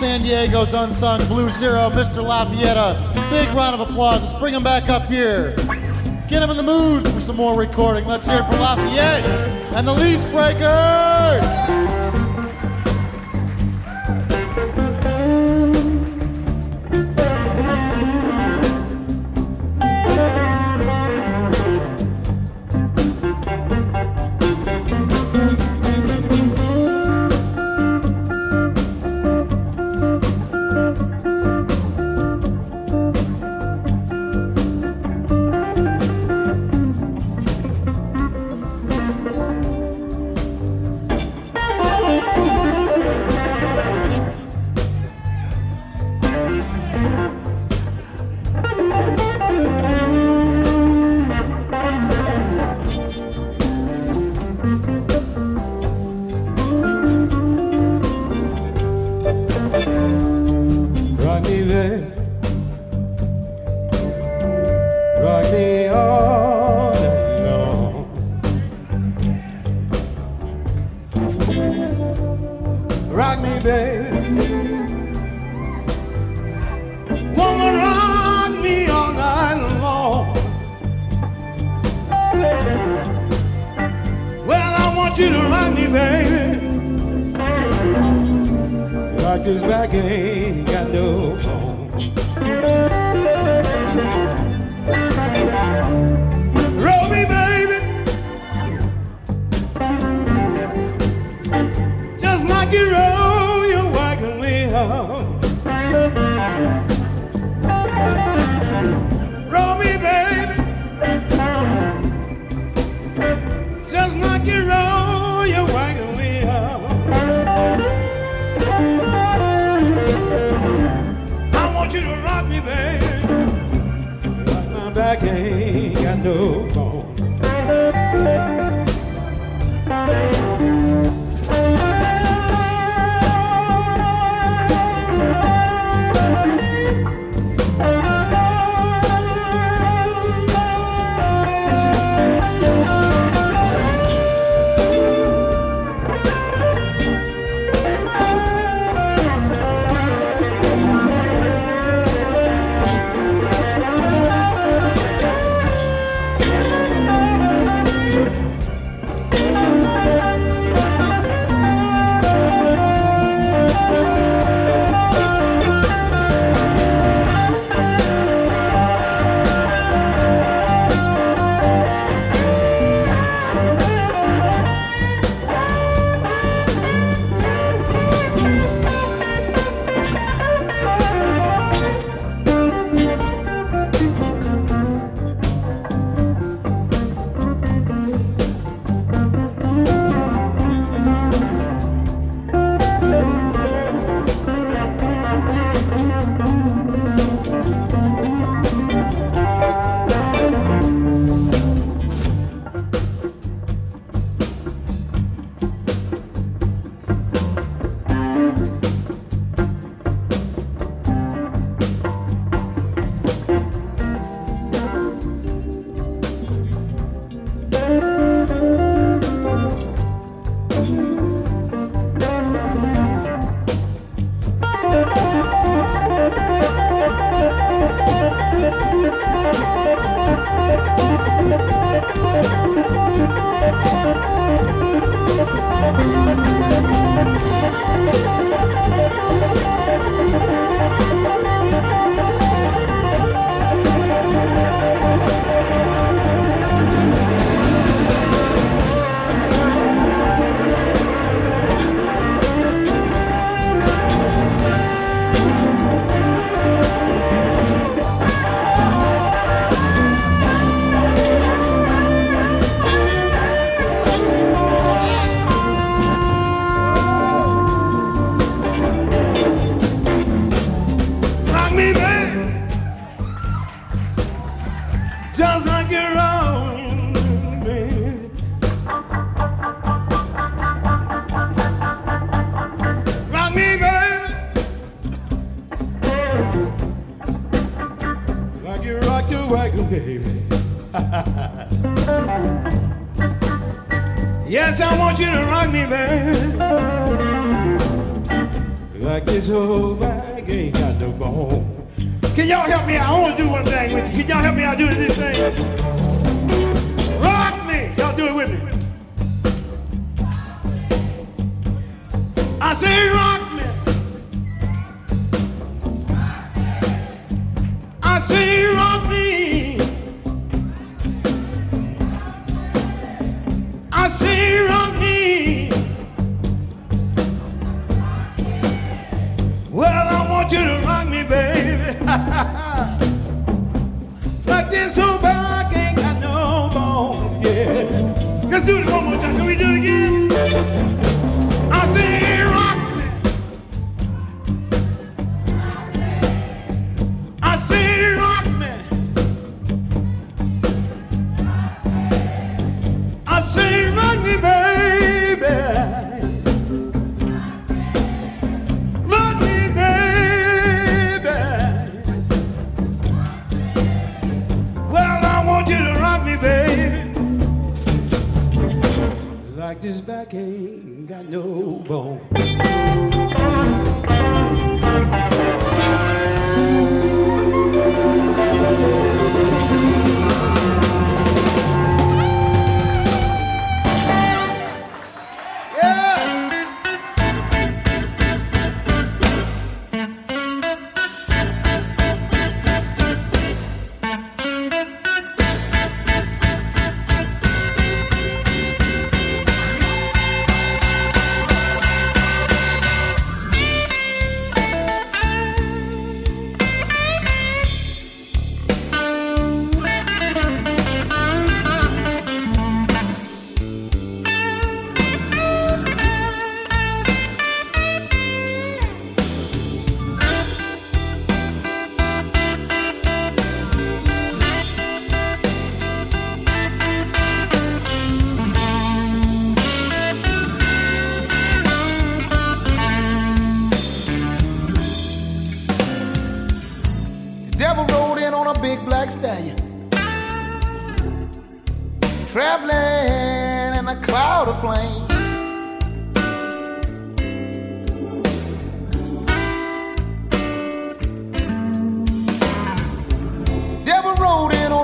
San 0.00 0.22
Diego's 0.22 0.72
unsung 0.72 1.22
Blue 1.28 1.50
Zero, 1.50 1.90
Mr. 1.90 2.22
Lafayette, 2.22 2.78
a 2.78 3.28
big 3.30 3.46
round 3.50 3.78
of 3.78 3.86
applause. 3.86 4.22
Let's 4.22 4.32
bring 4.32 4.54
him 4.54 4.62
back 4.62 4.88
up 4.88 5.02
here. 5.10 5.54
Get 6.26 6.42
him 6.42 6.48
in 6.48 6.56
the 6.56 6.62
mood 6.62 7.06
for 7.06 7.20
some 7.20 7.36
more 7.36 7.54
recording. 7.54 8.06
Let's 8.06 8.26
hear 8.26 8.38
it 8.38 8.46
for 8.46 8.56
Lafayette 8.56 9.22
and 9.74 9.86
the 9.86 9.92
Leasebreakers. 9.92 11.79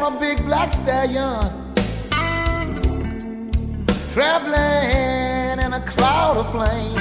A 0.06 0.20
big 0.20 0.44
black 0.44 0.72
stallion, 0.72 1.50
traveling 4.12 5.58
in 5.58 5.72
a 5.72 5.80
cloud 5.84 6.36
of 6.36 6.48
flame. 6.52 6.94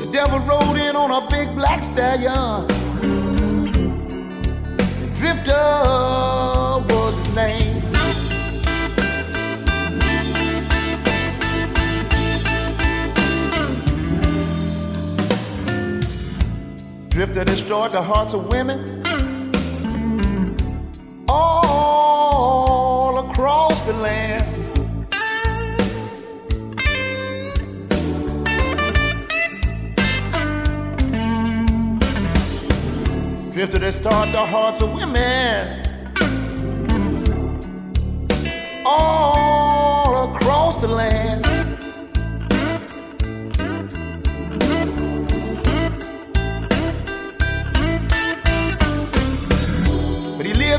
The 0.00 0.08
devil 0.12 0.38
rode 0.40 0.78
in 0.78 0.96
on 0.96 1.10
a 1.10 1.28
big 1.28 1.54
black 1.54 1.82
stallion. 1.82 2.66
The 5.00 5.08
drifter 5.18 6.35
Drifter 17.16 17.46
destroyed 17.46 17.92
the 17.92 18.02
hearts 18.02 18.34
of 18.34 18.46
women 18.46 19.02
all 21.26 23.30
across 23.30 23.80
the 23.86 23.94
land. 23.94 24.44
And 33.56 33.94
start 33.94 34.30
the 34.32 34.44
hearts 34.44 34.82
of 34.82 34.92
women 34.92 35.86
all 38.84 40.34
across 40.34 40.82
the 40.82 40.88
land. 40.88 41.55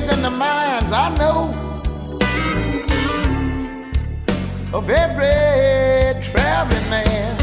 But 0.07 0.15
he 0.15 0.15
lives 0.15 0.17
in 0.17 0.21
the 0.21 0.29
minds 0.29 0.91
I 0.91 1.09
know 1.17 1.51
of 4.73 4.89
every 4.89 6.21
traveling 6.21 6.89
man. 6.89 7.35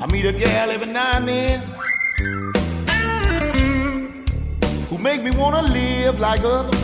I 0.00 0.06
meet 0.06 0.26
a 0.26 0.32
gal 0.32 0.70
every 0.70 0.92
now 0.92 1.16
and 1.16 1.28
then 1.28 1.60
who 4.88 4.98
make 4.98 5.22
me 5.22 5.30
wanna 5.30 5.62
live 5.62 6.20
like 6.20 6.42
other 6.44 6.81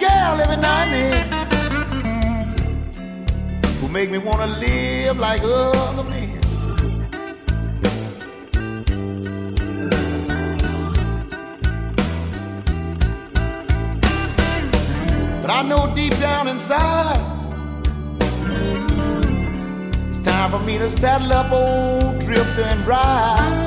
gal 0.00 0.40
every 0.40 0.56
now 0.56 0.82
and 0.84 0.92
then 0.92 1.36
who 3.80 3.88
make 3.88 4.10
me 4.10 4.18
wanna 4.18 4.46
live 4.46 5.18
like 5.18 5.42
other 5.42 6.02
men. 6.04 6.40
But 15.42 15.50
I 15.50 15.62
know 15.62 15.94
deep 15.94 16.16
down 16.18 16.48
inside, 16.48 17.20
it's 20.08 20.18
time 20.18 20.50
for 20.50 20.58
me 20.60 20.78
to 20.78 20.90
saddle 20.90 21.32
up 21.32 21.52
old 21.52 22.18
drifter 22.18 22.62
and 22.62 22.84
ride. 22.86 23.65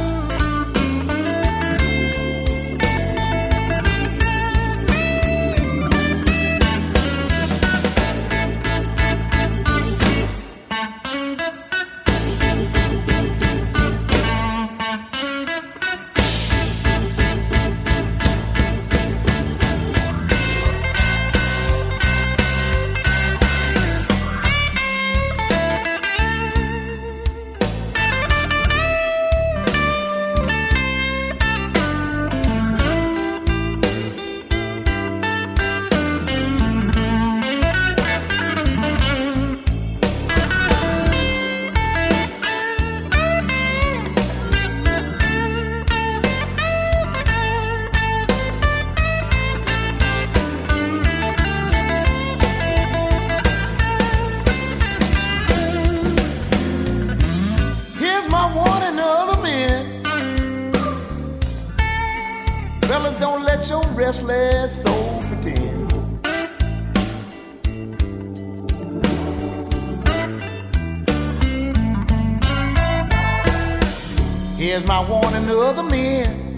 My 74.89 75.07
warning 75.07 75.45
to 75.45 75.59
other 75.59 75.83
men. 75.83 76.57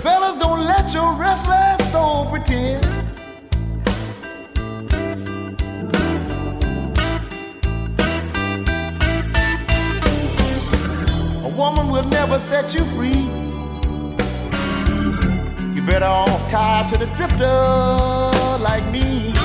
Fellas, 0.00 0.36
don't 0.36 0.64
let 0.64 0.94
your 0.94 1.12
restless 1.12 1.92
soul 1.92 2.24
pretend. 2.30 2.82
A 11.44 11.50
woman 11.54 11.88
will 11.90 12.08
never 12.08 12.40
set 12.40 12.72
you 12.74 12.86
free. 12.96 13.24
You 15.74 15.82
better 15.82 16.06
off 16.06 16.50
tied 16.50 16.88
to 16.88 16.96
the 16.96 17.06
drifter 17.14 17.58
like 18.64 18.86
me. 18.90 19.37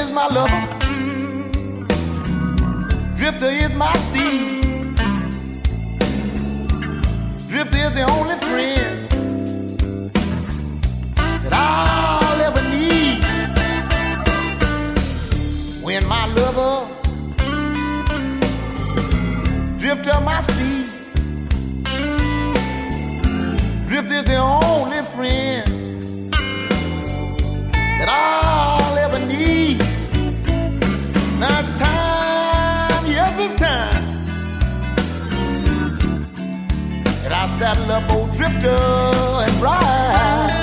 Is 0.00 0.10
my 0.12 0.26
lover. 0.28 0.62
Drifter 3.16 3.50
is 3.50 3.74
my 3.74 3.92
steed. 3.96 4.96
Drifter 7.48 7.76
is 7.76 7.92
the 7.92 8.06
only 8.16 8.36
friend 8.36 9.10
that 11.42 11.52
I'll 11.52 12.40
ever 12.40 12.62
need. 12.70 13.22
When 15.84 16.06
my 16.06 16.24
lover 16.28 16.86
drifter 19.76 20.18
my 20.22 20.40
steed, 20.40 20.86
drifter 23.86 24.14
is 24.14 24.24
the 24.24 24.38
only 24.38 25.02
friend 25.14 26.32
that 27.98 28.08
I'll. 28.08 28.89
Now 31.40 31.58
it's 31.58 31.70
time, 31.70 33.06
yes, 33.06 33.38
it's 33.40 33.54
time 33.54 34.26
that 37.22 37.32
I 37.32 37.46
saddle 37.46 37.90
up 37.90 38.10
old 38.10 38.30
drifter 38.32 38.68
and 38.68 39.54
ride. 39.62 40.59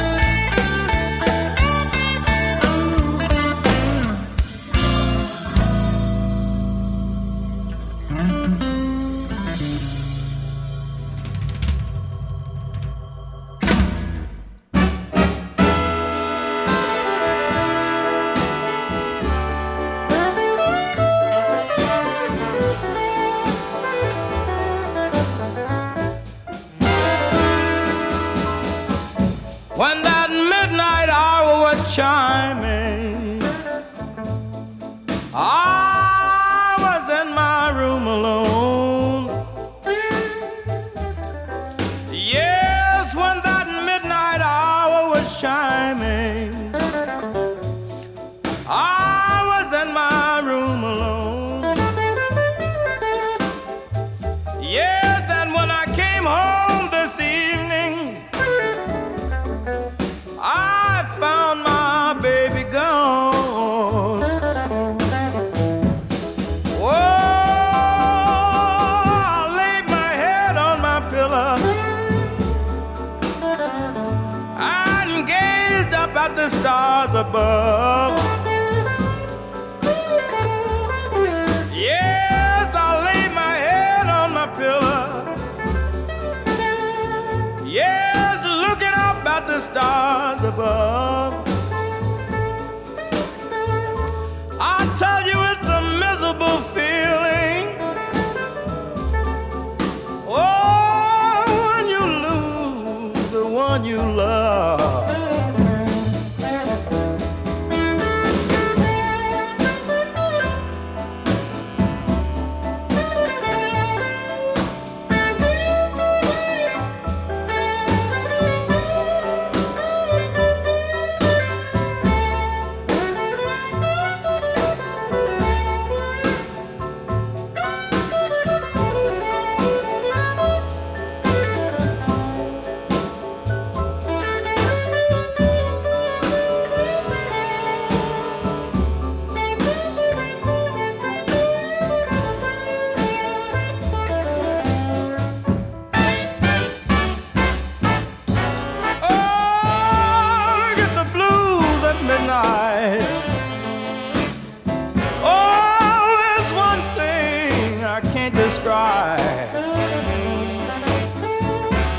can't 158.31 158.45
describe. 158.45 159.19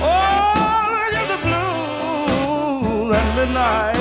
Oh, 0.01 1.09
you're 1.13 1.29
the 1.29 1.41
blues 1.43 3.17
at 3.17 3.37
midnight. 3.37 3.98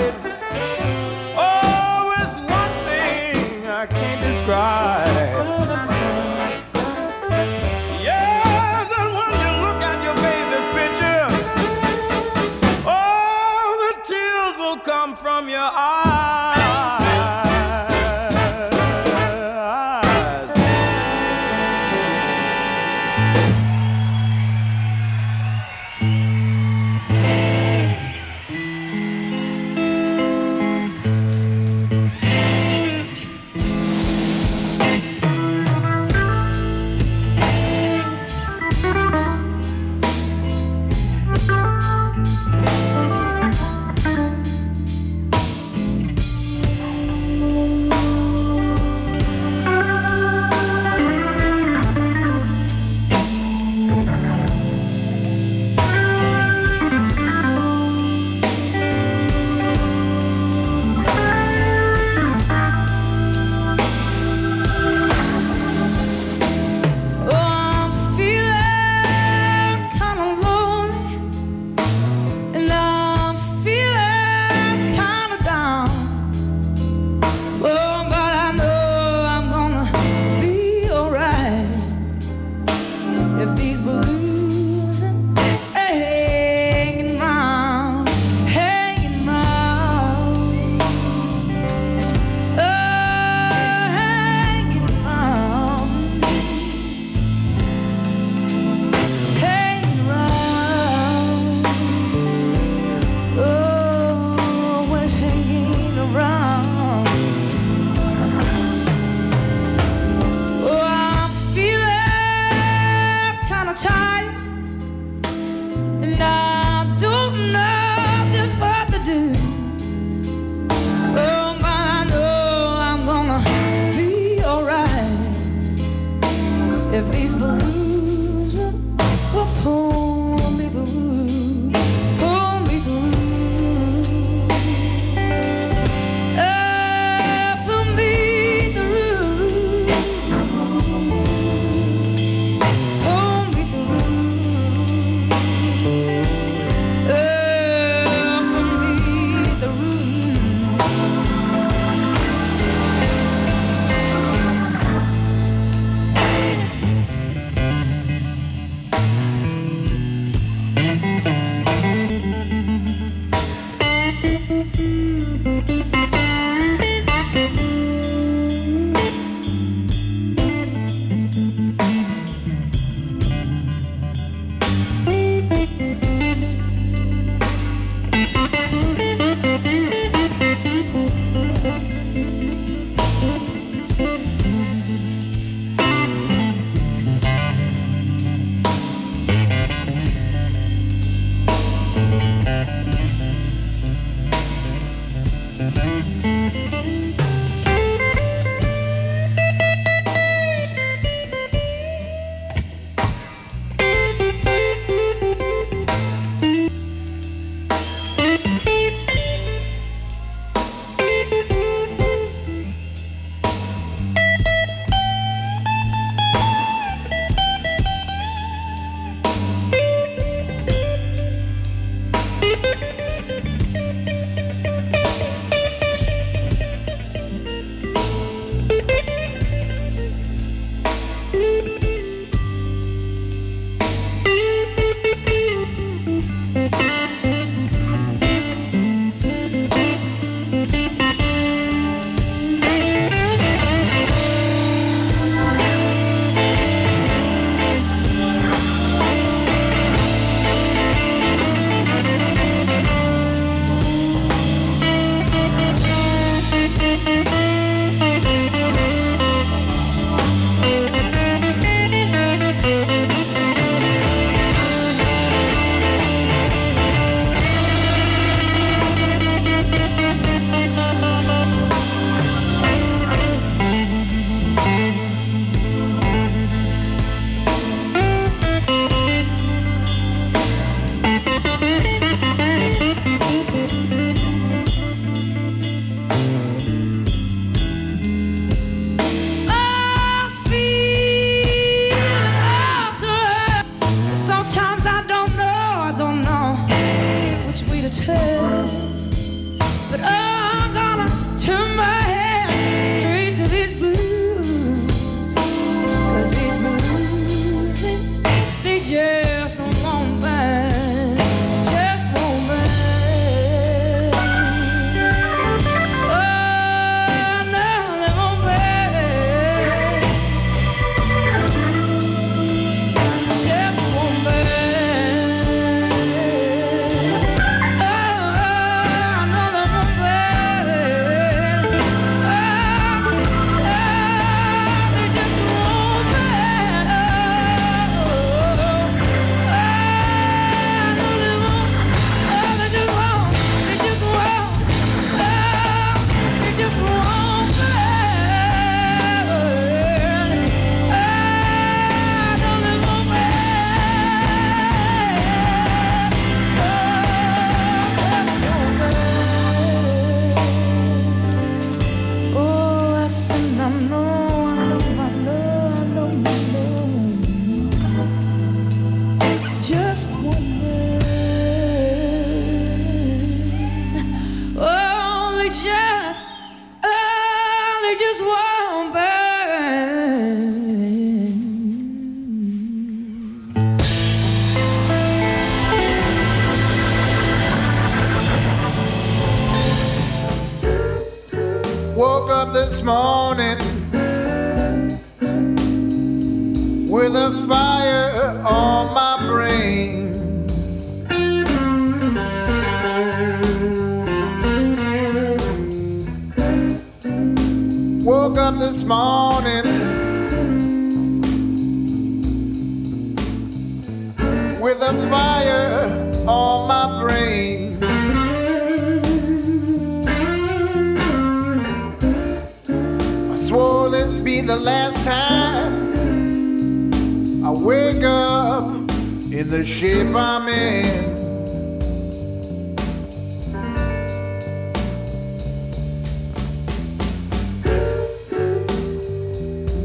in 429.38 429.50
the 429.50 429.64
shape 429.64 430.16
I'm 430.16 430.48
in. 430.48 431.16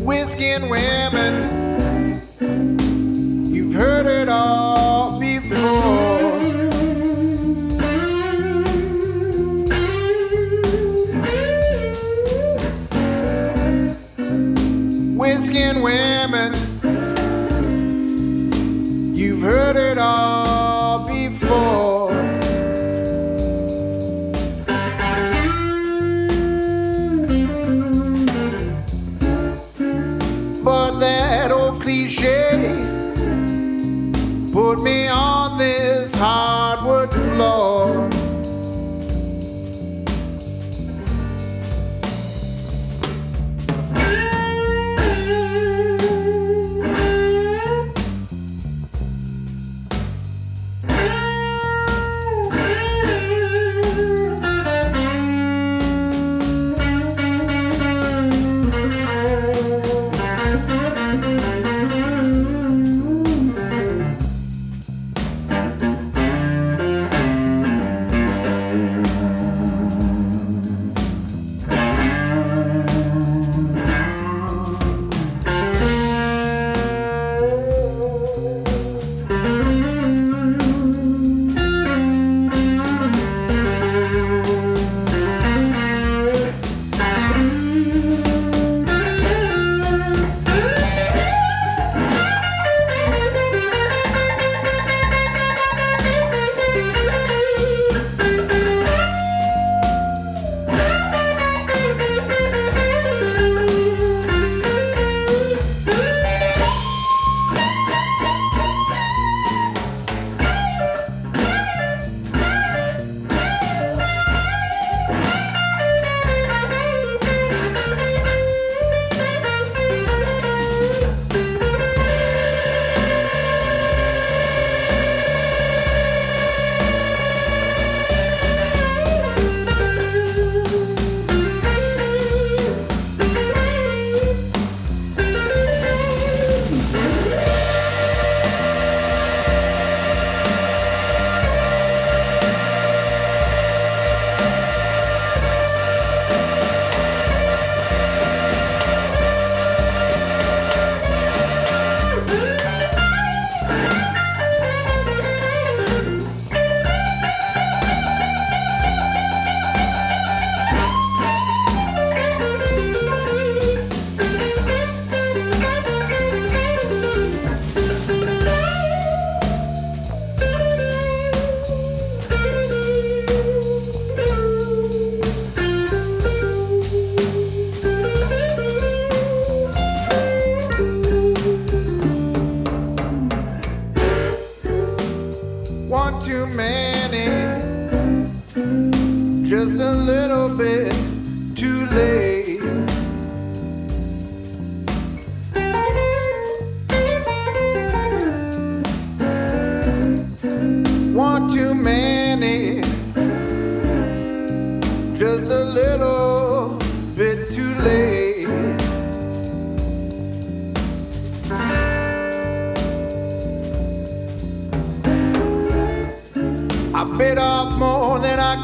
Whiskey 0.06 0.52
and 0.52 0.70
women. 0.70 1.61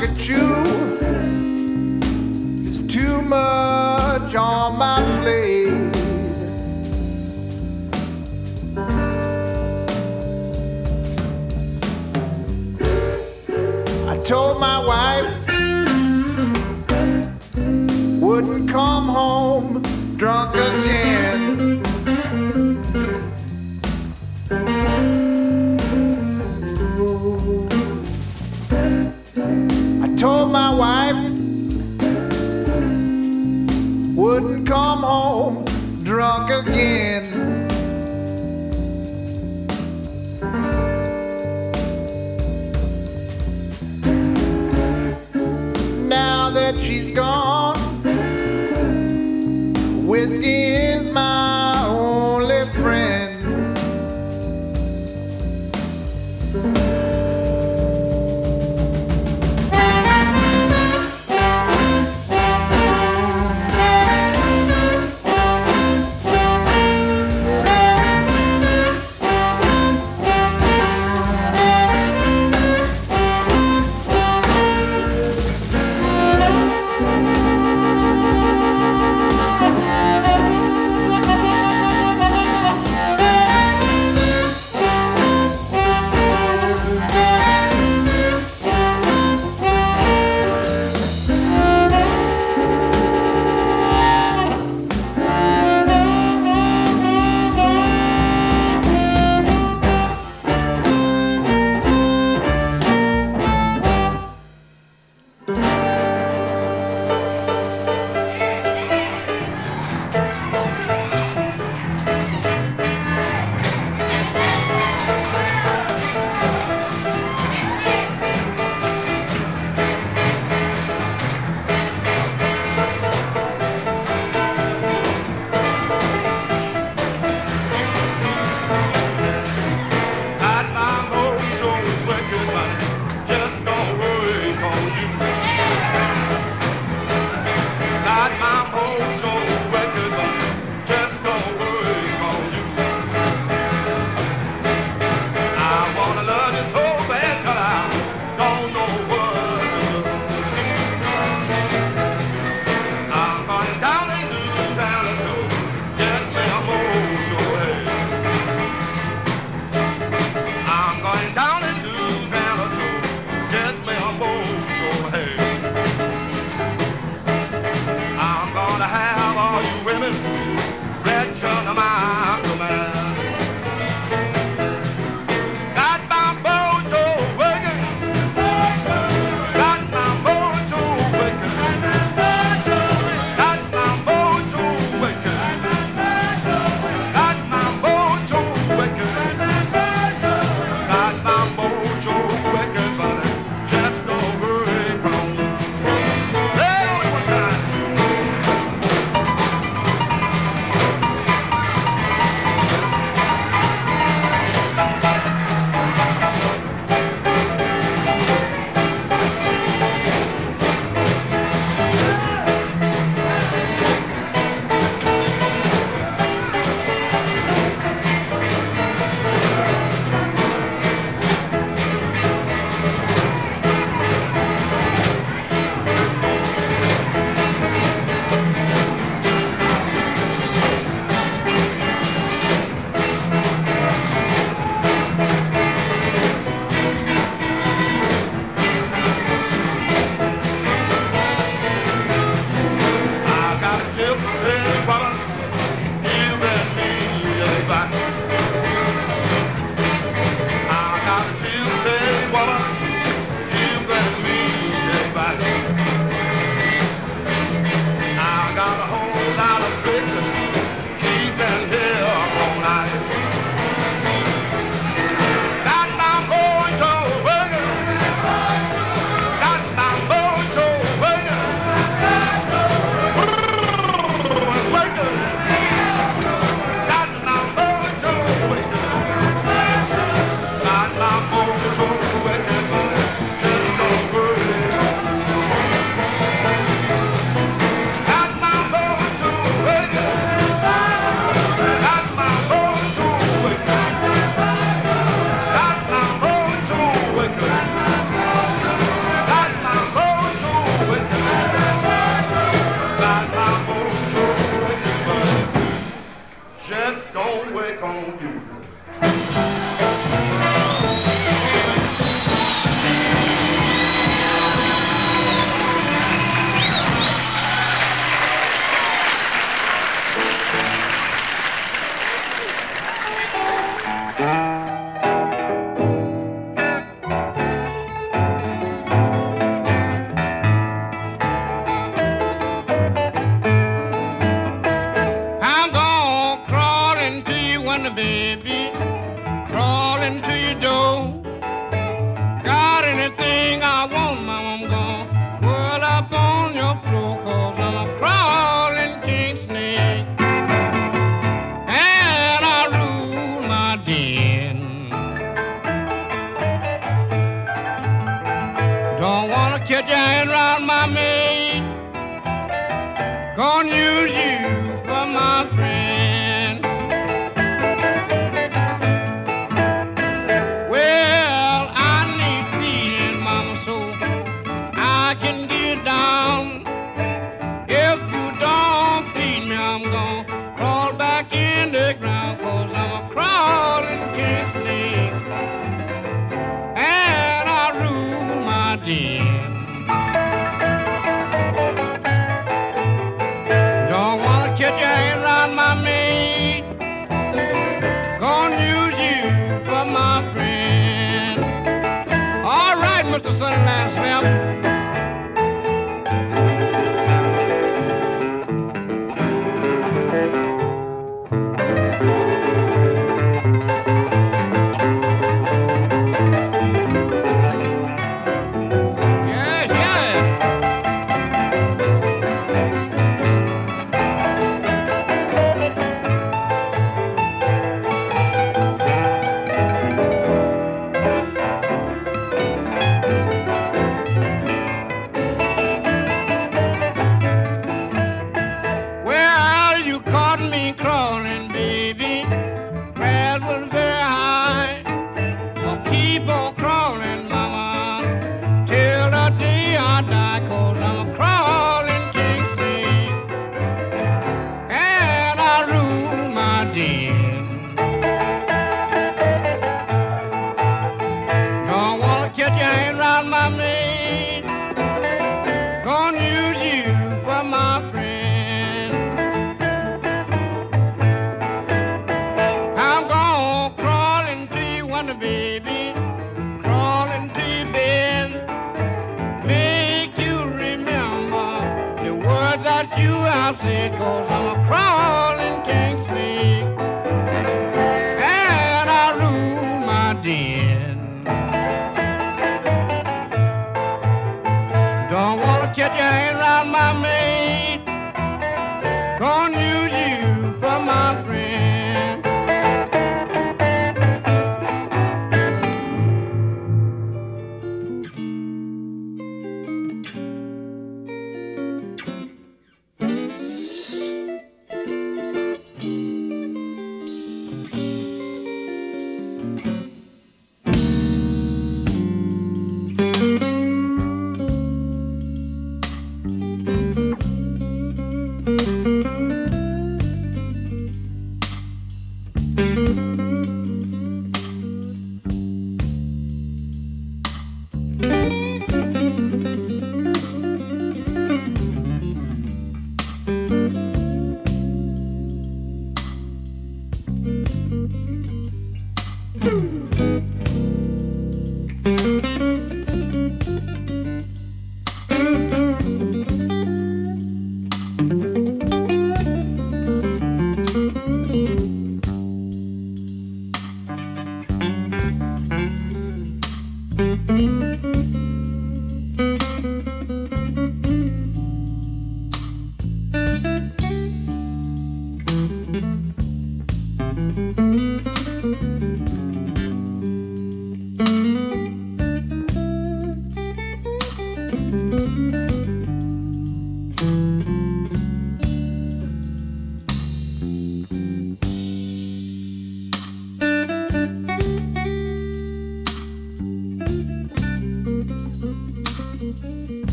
look 0.00 0.10
at 0.10 0.28
you 0.28 0.57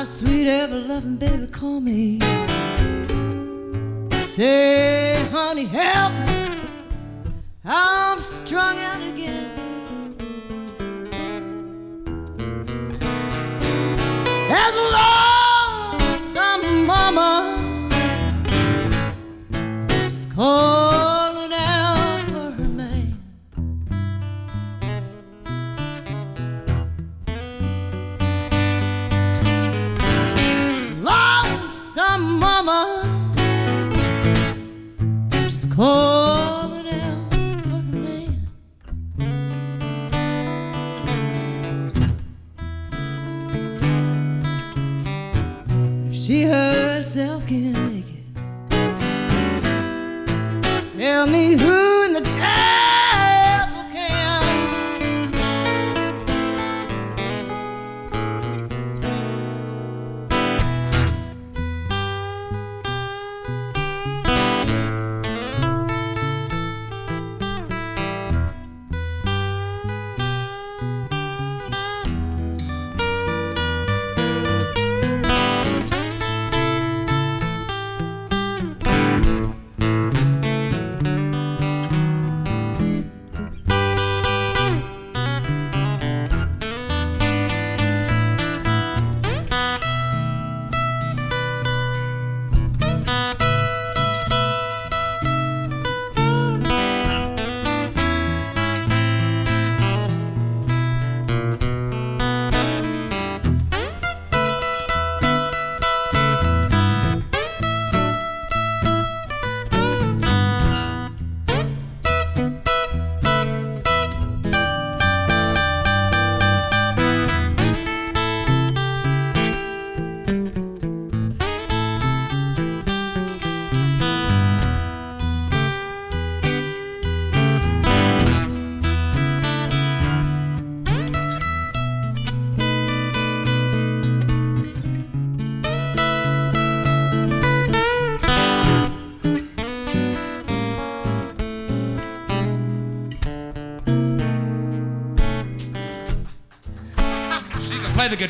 My 0.00 0.06
sweet 0.06 0.46
ever 0.48 0.76
loving 0.76 1.16
baby, 1.16 1.46
call 1.46 1.78
me. 1.78 2.20
Say, 4.22 5.28
honey, 5.30 5.66
help. 5.66 6.14
me. 6.26 6.58
I'm 7.66 8.22
strung 8.22 8.78
out 8.78 9.02
again. 9.02 9.59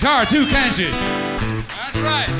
guitar 0.01 0.25
too, 0.25 0.47
can't 0.47 0.79
you? 0.79 0.91
That's 1.69 1.99
right. 1.99 2.40